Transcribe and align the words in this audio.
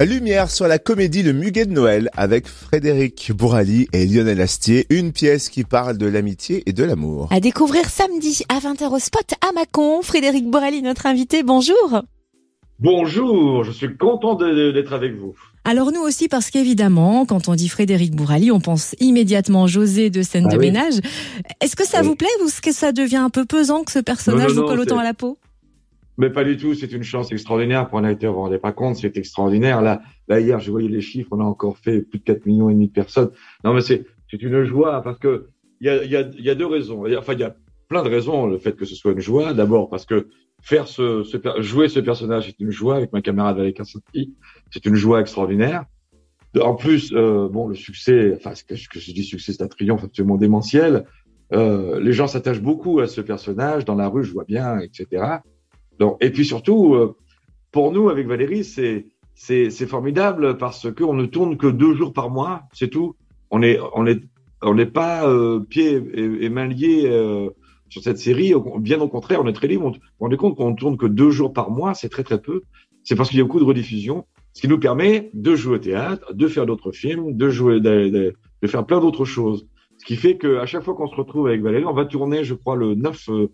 Lumière 0.00 0.48
sur 0.50 0.68
la 0.68 0.78
comédie 0.78 1.24
Le 1.24 1.32
Muguet 1.32 1.66
de 1.66 1.72
Noël 1.72 2.08
avec 2.16 2.46
Frédéric 2.46 3.32
Bourali 3.34 3.88
et 3.92 4.06
Lionel 4.06 4.40
Astier, 4.40 4.86
une 4.90 5.10
pièce 5.12 5.48
qui 5.48 5.64
parle 5.64 5.98
de 5.98 6.06
l'amitié 6.06 6.62
et 6.66 6.72
de 6.72 6.84
l'amour. 6.84 7.28
À 7.32 7.40
découvrir 7.40 7.88
samedi 7.90 8.44
à 8.48 8.60
20h 8.60 8.94
au 8.94 8.98
spot 9.00 9.32
à 9.46 9.52
Mâcon. 9.52 10.00
Frédéric 10.02 10.48
Bourali, 10.48 10.82
notre 10.82 11.06
invité, 11.06 11.42
bonjour. 11.42 12.02
Bonjour, 12.78 13.64
je 13.64 13.72
suis 13.72 13.96
content 13.96 14.36
d'être 14.36 14.92
avec 14.92 15.16
vous. 15.16 15.34
Alors 15.64 15.90
nous 15.90 16.00
aussi 16.00 16.28
parce 16.28 16.50
qu'évidemment, 16.50 17.26
quand 17.26 17.48
on 17.48 17.56
dit 17.56 17.68
Frédéric 17.68 18.14
Bourali, 18.14 18.52
on 18.52 18.60
pense 18.60 18.94
immédiatement 19.00 19.66
José 19.66 20.10
de 20.10 20.22
scène 20.22 20.46
Ah 20.48 20.52
de 20.54 20.58
oui. 20.58 20.66
ménage. 20.66 20.94
Est-ce 21.60 21.74
que 21.74 21.84
ça 21.84 22.02
Oui. 22.02 22.06
vous 22.06 22.14
plaît 22.14 22.28
ou 22.42 22.46
est-ce 22.46 22.62
que 22.62 22.72
ça 22.72 22.92
devient 22.92 23.16
un 23.16 23.30
peu 23.30 23.44
pesant 23.44 23.82
que 23.82 23.90
ce 23.90 23.98
personnage 23.98 24.50
Non, 24.50 24.54
non, 24.54 24.62
vous 24.62 24.68
colle 24.68 24.80
autant 24.80 24.98
à 24.98 25.04
la 25.04 25.12
peau? 25.12 25.38
Mais 26.18 26.30
pas 26.30 26.42
du 26.42 26.56
tout, 26.56 26.74
c'est 26.74 26.90
une 26.92 27.04
chance 27.04 27.30
extraordinaire 27.30 27.88
pour 27.88 27.98
un 27.98 28.04
acteur, 28.04 28.32
vous 28.32 28.38
vous 28.38 28.44
rendez 28.44 28.58
pas 28.58 28.72
compte, 28.72 28.96
c'est 28.96 29.16
extraordinaire. 29.16 29.80
Là, 29.80 30.02
là, 30.26 30.40
hier, 30.40 30.58
je 30.58 30.70
voyais 30.72 30.88
les 30.88 31.00
chiffres, 31.00 31.28
on 31.30 31.40
a 31.40 31.44
encore 31.44 31.78
fait 31.78 32.02
plus 32.02 32.18
de 32.18 32.24
4 32.24 32.44
millions 32.44 32.68
et 32.68 32.74
demi 32.74 32.88
de 32.88 32.92
personnes. 32.92 33.30
Non, 33.62 33.72
mais 33.72 33.80
c'est, 33.80 34.04
c'est 34.28 34.42
une 34.42 34.64
joie 34.64 35.00
parce 35.02 35.18
que 35.18 35.46
il 35.80 35.86
y 35.86 35.90
a, 35.90 36.02
il 36.04 36.10
y, 36.10 36.16
a, 36.16 36.22
il 36.22 36.44
y 36.44 36.50
a 36.50 36.56
deux 36.56 36.66
raisons. 36.66 37.04
Enfin, 37.16 37.34
il 37.34 37.38
y 37.38 37.44
a 37.44 37.54
plein 37.88 38.02
de 38.02 38.08
raisons, 38.08 38.48
le 38.48 38.58
fait 38.58 38.74
que 38.74 38.84
ce 38.84 38.96
soit 38.96 39.12
une 39.12 39.20
joie. 39.20 39.54
D'abord, 39.54 39.88
parce 39.88 40.06
que 40.06 40.28
faire 40.60 40.88
ce, 40.88 41.22
ce 41.22 41.36
jouer 41.60 41.88
ce 41.88 42.00
personnage, 42.00 42.46
c'est 42.46 42.58
une 42.58 42.72
joie 42.72 42.96
avec 42.96 43.12
ma 43.12 43.22
camarade 43.22 43.56
Valérie 43.56 43.76
Sarti. 43.76 44.34
C'est 44.72 44.84
une 44.86 44.96
joie 44.96 45.20
extraordinaire. 45.20 45.84
En 46.60 46.74
plus, 46.74 47.12
euh, 47.12 47.48
bon, 47.48 47.68
le 47.68 47.76
succès, 47.76 48.34
enfin, 48.36 48.56
ce 48.56 48.64
que, 48.64 48.74
que 48.74 48.98
je 48.98 49.12
dis 49.12 49.22
succès, 49.22 49.52
c'est 49.52 49.62
un 49.62 49.68
triomphe 49.68 50.02
absolument 50.02 50.36
démentiel. 50.36 51.04
Euh, 51.52 52.00
les 52.00 52.12
gens 52.12 52.26
s'attachent 52.26 52.60
beaucoup 52.60 52.98
à 52.98 53.06
ce 53.06 53.20
personnage. 53.20 53.84
Dans 53.84 53.94
la 53.94 54.08
rue, 54.08 54.24
je 54.24 54.32
vois 54.32 54.44
bien, 54.44 54.80
etc. 54.80 55.38
Donc, 55.98 56.16
et 56.20 56.30
puis 56.30 56.44
surtout, 56.44 56.94
euh, 56.94 57.16
pour 57.72 57.92
nous, 57.92 58.08
avec 58.08 58.26
Valérie, 58.26 58.64
c'est 58.64 59.06
c'est 59.34 59.86
formidable 59.86 60.58
parce 60.58 60.92
que 60.92 61.04
on 61.04 61.14
ne 61.14 61.24
tourne 61.24 61.56
que 61.56 61.68
deux 61.68 61.94
jours 61.94 62.12
par 62.12 62.28
mois, 62.28 62.62
c'est 62.72 62.88
tout. 62.88 63.14
On 63.50 63.62
est 63.62 63.78
on 63.94 64.04
est 64.06 64.20
on 64.62 64.74
n'est 64.74 64.86
pas 64.86 65.28
euh, 65.28 65.60
pieds 65.60 66.02
et, 66.14 66.48
mains 66.48 66.66
liés 66.66 67.04
euh, 67.06 67.50
sur 67.88 68.02
cette 68.02 68.18
série. 68.18 68.52
Bien 68.80 69.00
au 69.00 69.08
contraire, 69.08 69.40
on 69.42 69.46
est 69.46 69.52
très 69.52 69.68
libre. 69.68 69.86
On, 69.86 69.90
vous 69.90 69.98
rendez 70.18 70.36
compte 70.36 70.56
qu'on 70.56 70.74
tourne 70.74 70.96
que 70.96 71.06
deux 71.06 71.30
jours 71.30 71.52
par 71.52 71.70
mois, 71.70 71.94
c'est 71.94 72.08
très 72.08 72.24
très 72.24 72.40
peu. 72.40 72.62
C'est 73.04 73.14
parce 73.14 73.30
qu'il 73.30 73.38
y 73.38 73.40
a 73.40 73.44
beaucoup 73.44 73.60
de 73.60 73.64
rediffusions, 73.64 74.26
ce 74.52 74.60
qui 74.60 74.68
nous 74.68 74.78
permet 74.78 75.30
de 75.34 75.54
jouer 75.54 75.76
au 75.76 75.78
théâtre, 75.78 76.34
de 76.34 76.48
faire 76.48 76.66
d'autres 76.66 76.92
films, 76.92 77.36
de 77.36 77.48
jouer, 77.48 77.80
de, 77.80 78.34
faire 78.66 78.84
plein 78.84 79.00
d'autres 79.00 79.24
choses. 79.24 79.68
Ce 79.98 80.04
qui 80.04 80.16
fait 80.16 80.36
que 80.36 80.58
à 80.58 80.66
chaque 80.66 80.82
fois 80.82 80.94
qu'on 80.94 81.08
se 81.08 81.14
retrouve 81.14 81.46
avec 81.46 81.62
Valérie, 81.62 81.84
on 81.84 81.94
va 81.94 82.04
tourner, 82.04 82.44
je 82.44 82.54
crois, 82.54 82.76
le 82.76 82.94
9 82.94 83.28
euh, 83.30 83.48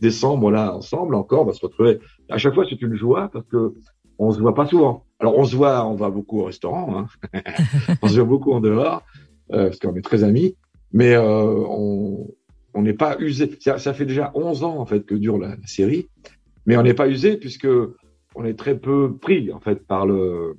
décembre 0.00 0.50
là 0.50 0.74
ensemble 0.74 1.14
encore. 1.14 1.42
On 1.42 1.46
va 1.46 1.52
se 1.52 1.64
retrouver. 1.64 1.98
À 2.28 2.38
chaque 2.38 2.54
fois, 2.54 2.64
c'est 2.68 2.80
une 2.82 2.94
joie 2.94 3.28
parce 3.32 3.46
que 3.46 3.74
on 4.18 4.30
se 4.32 4.40
voit 4.40 4.54
pas 4.54 4.66
souvent. 4.66 5.04
Alors 5.18 5.38
on 5.38 5.44
se 5.44 5.56
voit, 5.56 5.86
on 5.86 5.94
va 5.94 6.10
beaucoup 6.10 6.40
au 6.40 6.44
restaurant, 6.44 7.06
hein. 7.34 7.42
on 8.02 8.08
se 8.08 8.16
voit 8.16 8.24
beaucoup 8.24 8.52
en 8.52 8.60
dehors 8.60 9.02
euh, 9.52 9.66
parce 9.66 9.78
qu'on 9.78 9.94
est 9.94 10.02
très 10.02 10.24
amis, 10.24 10.56
mais 10.92 11.14
euh, 11.14 11.22
on 11.68 12.28
on 12.74 12.82
n'est 12.82 12.92
pas 12.92 13.16
usé. 13.18 13.50
Ça, 13.60 13.78
ça 13.78 13.94
fait 13.94 14.04
déjà 14.04 14.32
11 14.34 14.62
ans 14.62 14.78
en 14.78 14.86
fait 14.86 15.04
que 15.06 15.14
dure 15.14 15.38
la, 15.38 15.48
la 15.48 15.66
série, 15.66 16.08
mais 16.66 16.76
on 16.76 16.82
n'est 16.82 16.94
pas 16.94 17.08
usé 17.08 17.36
puisque 17.36 17.68
on 18.34 18.44
est 18.44 18.58
très 18.58 18.78
peu 18.78 19.16
pris 19.16 19.52
en 19.52 19.60
fait 19.60 19.86
par 19.86 20.06
le. 20.06 20.56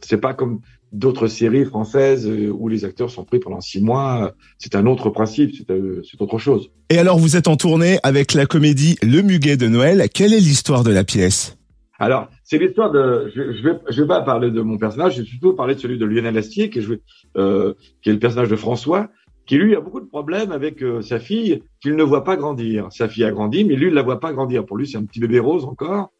C'est 0.00 0.18
pas 0.18 0.34
comme 0.34 0.60
d'autres 0.92 1.26
séries 1.26 1.64
françaises 1.64 2.28
euh, 2.28 2.50
où 2.50 2.68
les 2.68 2.84
acteurs 2.84 3.10
sont 3.10 3.24
pris 3.24 3.38
pendant 3.38 3.60
six 3.60 3.80
mois. 3.80 4.32
C'est 4.58 4.74
un 4.74 4.86
autre 4.86 5.10
principe, 5.10 5.54
c'est 5.56 5.70
euh, 5.70 6.02
c'est 6.08 6.20
autre 6.20 6.38
chose. 6.38 6.70
Et 6.90 6.98
alors 6.98 7.18
vous 7.18 7.36
êtes 7.36 7.48
en 7.48 7.56
tournée 7.56 7.98
avec 8.02 8.34
la 8.34 8.46
comédie 8.46 8.96
Le 9.02 9.22
Muguet 9.22 9.56
de 9.56 9.68
Noël. 9.68 10.08
Quelle 10.12 10.32
est 10.32 10.40
l'histoire 10.40 10.84
de 10.84 10.90
la 10.90 11.04
pièce? 11.04 11.56
Alors, 12.00 12.28
c'est 12.44 12.58
l'histoire 12.58 12.92
de. 12.92 13.30
Je, 13.34 13.52
je 13.52 13.62
vais, 13.62 13.78
je 13.90 14.02
vais 14.02 14.08
pas 14.08 14.20
parler 14.20 14.50
de 14.50 14.60
mon 14.60 14.78
personnage. 14.78 15.16
Je 15.16 15.22
vais 15.22 15.28
plutôt 15.28 15.52
parler 15.54 15.74
de 15.74 15.80
celui 15.80 15.98
de 15.98 16.04
Lionel 16.04 16.38
Astier, 16.38 16.70
qui 16.70 16.78
est 16.78 16.82
joué, 16.82 17.02
euh, 17.36 17.74
qui 18.02 18.10
est 18.10 18.12
le 18.12 18.20
personnage 18.20 18.48
de 18.48 18.56
François, 18.56 19.10
qui 19.46 19.56
lui 19.56 19.74
a 19.74 19.80
beaucoup 19.80 20.00
de 20.00 20.06
problèmes 20.06 20.52
avec 20.52 20.82
euh, 20.82 21.02
sa 21.02 21.18
fille, 21.18 21.60
qu'il 21.82 21.96
ne 21.96 22.04
voit 22.04 22.22
pas 22.22 22.36
grandir. 22.36 22.86
Sa 22.90 23.08
fille 23.08 23.24
a 23.24 23.32
grandi, 23.32 23.64
mais 23.64 23.74
lui, 23.74 23.88
il 23.88 23.94
la 23.94 24.02
voit 24.02 24.20
pas 24.20 24.32
grandir. 24.32 24.64
Pour 24.64 24.76
lui, 24.76 24.86
c'est 24.86 24.96
un 24.96 25.04
petit 25.04 25.18
bébé 25.18 25.40
rose 25.40 25.64
encore. 25.64 26.12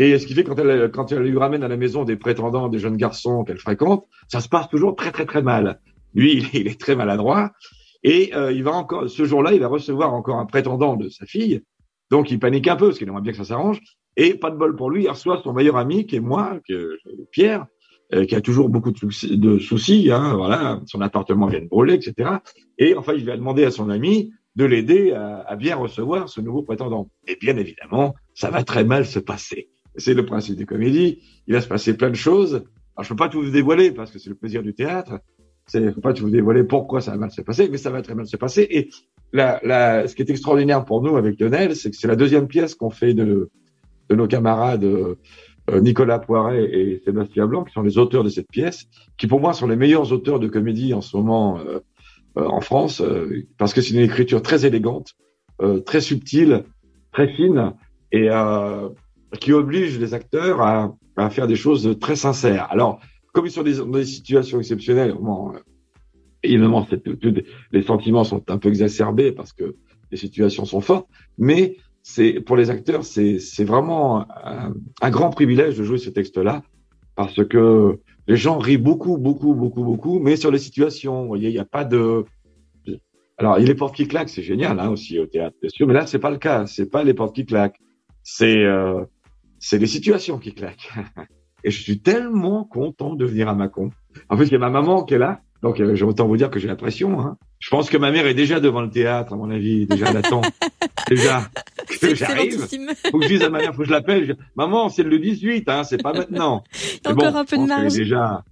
Et 0.00 0.16
ce 0.20 0.28
qui 0.28 0.34
fait 0.34 0.44
quand 0.44 0.56
elle, 0.60 0.92
quand 0.92 1.10
elle 1.10 1.22
lui 1.22 1.36
ramène 1.36 1.64
à 1.64 1.68
la 1.68 1.76
maison 1.76 2.04
des 2.04 2.14
prétendants, 2.14 2.68
des 2.68 2.78
jeunes 2.78 2.96
garçons 2.96 3.42
qu'elle 3.42 3.58
fréquente, 3.58 4.06
ça 4.28 4.38
se 4.38 4.48
passe 4.48 4.68
toujours 4.68 4.94
très 4.94 5.10
très 5.10 5.26
très 5.26 5.42
mal. 5.42 5.80
Lui, 6.14 6.48
il 6.54 6.68
est, 6.68 6.80
très 6.80 6.94
maladroit. 6.94 7.50
Et 8.04 8.32
euh, 8.32 8.52
il 8.52 8.62
va 8.62 8.70
encore, 8.74 9.10
ce 9.10 9.24
jour-là, 9.24 9.52
il 9.54 9.60
va 9.60 9.66
recevoir 9.66 10.14
encore 10.14 10.36
un 10.36 10.46
prétendant 10.46 10.94
de 10.94 11.08
sa 11.08 11.26
fille. 11.26 11.62
Donc 12.12 12.30
il 12.30 12.38
panique 12.38 12.68
un 12.68 12.76
peu 12.76 12.86
parce 12.86 12.98
qu'il 12.98 13.08
aimerait 13.08 13.22
bien 13.22 13.32
que 13.32 13.38
ça 13.38 13.44
s'arrange. 13.44 13.80
Et 14.16 14.34
pas 14.34 14.52
de 14.52 14.56
bol 14.56 14.76
pour 14.76 14.88
lui, 14.88 15.02
il 15.02 15.10
reçoit 15.10 15.40
son 15.42 15.52
meilleur 15.52 15.76
ami 15.76 16.06
qui 16.06 16.14
est 16.14 16.20
moi, 16.20 16.60
que, 16.68 16.96
Pierre, 17.32 17.66
euh, 18.14 18.24
qui 18.24 18.36
a 18.36 18.40
toujours 18.40 18.68
beaucoup 18.68 18.92
de, 18.92 18.98
soucis- 18.98 19.36
de 19.36 19.58
soucis. 19.58 20.12
Hein, 20.12 20.34
voilà, 20.36 20.80
son 20.86 21.00
appartement 21.00 21.48
vient 21.48 21.60
de 21.60 21.66
brûler, 21.66 21.94
etc. 21.94 22.36
Et 22.78 22.94
enfin, 22.94 23.14
il 23.14 23.24
va 23.24 23.36
demander 23.36 23.64
à 23.64 23.72
son 23.72 23.90
ami 23.90 24.30
de 24.54 24.64
l'aider 24.64 25.10
à, 25.10 25.40
à 25.40 25.56
bien 25.56 25.74
recevoir 25.74 26.28
ce 26.28 26.40
nouveau 26.40 26.62
prétendant. 26.62 27.10
Et 27.26 27.34
bien 27.34 27.56
évidemment, 27.56 28.14
ça 28.34 28.50
va 28.50 28.62
très 28.62 28.84
mal 28.84 29.04
se 29.04 29.18
passer. 29.18 29.70
C'est 29.98 30.14
le 30.14 30.24
principe 30.24 30.56
des 30.56 30.64
comédies. 30.64 31.20
Il 31.46 31.54
va 31.54 31.60
se 31.60 31.68
passer 31.68 31.96
plein 31.96 32.10
de 32.10 32.16
choses. 32.16 32.64
Alors, 32.96 33.04
je 33.04 33.08
peux 33.10 33.16
pas 33.16 33.28
tout 33.28 33.42
vous 33.42 33.50
dévoiler 33.50 33.90
parce 33.90 34.10
que 34.10 34.18
c'est 34.18 34.30
le 34.30 34.36
plaisir 34.36 34.62
du 34.62 34.74
théâtre. 34.74 35.20
C'est, 35.66 35.94
peux 35.94 36.00
pas 36.00 36.14
tout 36.14 36.24
vous 36.24 36.30
dévoiler 36.30 36.64
pourquoi 36.64 37.00
ça 37.00 37.10
va 37.10 37.18
mal 37.18 37.30
se 37.30 37.42
passer, 37.42 37.68
mais 37.70 37.76
ça 37.76 37.90
va 37.90 38.00
très 38.00 38.14
mal 38.14 38.26
se 38.26 38.36
passer. 38.36 38.66
Et 38.70 38.88
la, 39.32 39.60
la, 39.62 40.08
ce 40.08 40.14
qui 40.14 40.22
est 40.22 40.30
extraordinaire 40.30 40.84
pour 40.84 41.02
nous 41.02 41.16
avec 41.16 41.38
Lionel, 41.38 41.76
c'est 41.76 41.90
que 41.90 41.96
c'est 41.96 42.08
la 42.08 42.16
deuxième 42.16 42.48
pièce 42.48 42.74
qu'on 42.74 42.90
fait 42.90 43.12
de, 43.12 43.50
de 44.08 44.14
nos 44.16 44.26
camarades 44.26 44.84
euh, 44.84 45.16
euh, 45.70 45.80
Nicolas 45.80 46.18
Poiret 46.18 46.64
et 46.64 47.02
Sébastien 47.04 47.46
Blanc, 47.46 47.64
qui 47.64 47.72
sont 47.72 47.82
les 47.82 47.98
auteurs 47.98 48.24
de 48.24 48.28
cette 48.30 48.48
pièce, 48.48 48.86
qui 49.18 49.26
pour 49.26 49.40
moi 49.40 49.52
sont 49.52 49.66
les 49.66 49.76
meilleurs 49.76 50.12
auteurs 50.12 50.40
de 50.40 50.48
comédie 50.48 50.94
en 50.94 51.00
ce 51.00 51.16
moment 51.16 51.58
euh, 51.58 51.80
euh, 52.38 52.46
en 52.46 52.60
France, 52.60 53.02
parce 53.58 53.74
que 53.74 53.80
c'est 53.80 53.94
une 53.94 54.00
écriture 54.00 54.42
très 54.42 54.64
élégante, 54.64 55.14
très 55.84 56.00
subtile, 56.00 56.64
très 57.12 57.28
fine, 57.34 57.72
et 58.12 58.28
qui 59.40 59.52
oblige 59.52 59.98
les 59.98 60.14
acteurs 60.14 60.60
à, 60.60 60.94
à 61.16 61.30
faire 61.30 61.46
des 61.46 61.56
choses 61.56 61.98
très 62.00 62.16
sincères. 62.16 62.66
Alors, 62.70 63.00
comme 63.32 63.46
ils 63.46 63.50
sont 63.50 63.62
dans 63.62 63.98
des 63.98 64.04
situations 64.04 64.58
exceptionnelles, 64.58 65.14
bon, 65.20 65.54
euh, 65.54 65.58
évidemment, 66.42 66.86
les 67.72 67.82
sentiments 67.82 68.24
sont 68.24 68.42
un 68.50 68.58
peu 68.58 68.68
exacerbés 68.68 69.32
parce 69.32 69.52
que 69.52 69.76
les 70.10 70.16
situations 70.16 70.64
sont 70.64 70.80
fortes, 70.80 71.08
mais 71.36 71.76
c'est 72.02 72.40
pour 72.40 72.56
les 72.56 72.70
acteurs, 72.70 73.04
c'est 73.04 73.64
vraiment 73.64 74.26
un, 75.02 75.10
grand 75.10 75.30
privilège 75.30 75.76
de 75.76 75.84
jouer 75.84 75.98
ce 75.98 76.10
texte-là 76.10 76.62
parce 77.16 77.44
que 77.44 77.98
les 78.26 78.36
gens 78.36 78.58
rient 78.58 78.78
beaucoup, 78.78 79.18
beaucoup, 79.18 79.54
beaucoup, 79.54 79.84
beaucoup, 79.84 80.18
mais 80.18 80.36
sur 80.36 80.50
les 80.50 80.58
situations, 80.58 81.22
vous 81.22 81.28
voyez, 81.28 81.48
il 81.48 81.52
n'y 81.52 81.58
a 81.58 81.64
pas 81.64 81.84
de. 81.84 82.24
Alors, 83.36 83.58
il 83.58 83.66
y 83.66 83.70
a 83.70 83.72
les 83.72 83.92
qui 83.92 84.08
claquent, 84.08 84.30
c'est 84.30 84.42
génial 84.42 84.80
hein, 84.80 84.88
aussi 84.90 85.18
au 85.18 85.26
théâtre, 85.26 85.56
bien 85.60 85.70
sûr, 85.70 85.86
mais 85.86 85.94
là, 85.94 86.06
c'est 86.06 86.18
pas 86.18 86.30
le 86.30 86.38
cas. 86.38 86.66
C'est 86.66 86.90
pas 86.90 87.04
les 87.04 87.14
portes 87.14 87.34
qui 87.34 87.44
claquent, 87.44 87.78
c'est 88.22 88.64
euh, 88.64 89.04
c'est 89.58 89.78
les 89.78 89.86
situations 89.86 90.38
qui 90.38 90.54
claquent. 90.54 90.90
Et 91.64 91.70
je 91.70 91.82
suis 91.82 92.00
tellement 92.00 92.64
content 92.64 93.14
de 93.14 93.24
venir 93.24 93.48
à 93.48 93.54
Mâcon. 93.54 93.90
En 94.28 94.36
plus, 94.36 94.46
il 94.46 94.52
y 94.52 94.56
a 94.56 94.60
ma 94.60 94.70
maman 94.70 95.04
qui 95.04 95.14
est 95.14 95.18
là, 95.18 95.40
donc 95.62 95.80
euh, 95.80 95.96
j'ai 95.96 96.04
autant 96.04 96.28
vous 96.28 96.36
dire 96.36 96.50
que 96.50 96.60
j'ai 96.60 96.68
l'impression. 96.68 97.20
Hein. 97.20 97.36
Je 97.58 97.68
pense 97.70 97.90
que 97.90 97.96
ma 97.96 98.12
mère 98.12 98.26
est 98.26 98.34
déjà 98.34 98.60
devant 98.60 98.80
le 98.80 98.90
théâtre, 98.90 99.32
à 99.32 99.36
mon 99.36 99.50
avis, 99.50 99.86
déjà 99.86 100.10
elle 100.10 100.18
attend. 100.18 100.42
déjà 101.08 101.48
que 102.00 102.14
j'arrive. 102.14 102.60
Faut 103.10 103.18
que 103.18 103.24
je 103.24 103.28
dise 103.28 103.42
à 103.42 103.50
ma 103.50 103.58
mère, 103.58 103.74
faut 103.74 103.82
que 103.82 103.88
je 103.88 103.92
l'appelle. 103.92 104.24
Je 104.24 104.32
Maman, 104.54 104.88
c'est 104.88 105.02
le 105.02 105.18
18, 105.18 105.68
hein, 105.68 105.82
c'est 105.84 106.00
pas 106.02 106.12
maintenant. 106.12 106.62
Bon, 107.04 107.12
encore 107.12 107.36
un 107.36 107.44
peu 107.44 107.56
de 107.56 107.66
marge. 107.66 107.94
Déjà, 107.94 108.44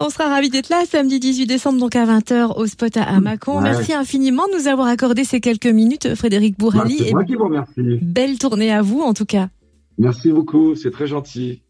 On 0.00 0.10
sera 0.10 0.28
ravis 0.28 0.48
d'être 0.48 0.68
là 0.68 0.82
samedi 0.88 1.18
18 1.18 1.46
décembre, 1.46 1.80
donc 1.80 1.96
à 1.96 2.06
20h 2.06 2.56
au 2.56 2.66
spot 2.66 2.96
à. 2.96 3.18
Ouais. 3.18 3.62
Merci 3.62 3.92
infiniment 3.92 4.44
de 4.52 4.58
nous 4.60 4.68
avoir 4.68 4.86
accordé 4.86 5.24
ces 5.24 5.40
quelques 5.40 5.66
minutes, 5.66 6.14
Frédéric 6.14 6.52
Bah, 6.56 6.64
Bourali. 6.70 6.98
c'est 6.98 7.08
et 7.08 7.12
moi 7.12 7.24
qui 7.24 7.34
vous 7.34 7.44
remercie. 7.44 7.98
belle 8.00 8.38
tournée 8.38 8.70
à 8.72 8.80
vous, 8.80 9.00
en 9.00 9.12
tout 9.12 9.24
cas. 9.24 9.48
Merci 9.98 10.30
beaucoup, 10.30 10.76
c'est 10.76 10.92
très 10.92 11.08
gentil. 11.08 11.62